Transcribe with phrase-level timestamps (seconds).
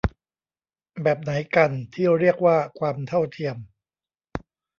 [1.03, 3.57] แบบไหนกัน ที่เรียกว่าความเท่าเทียม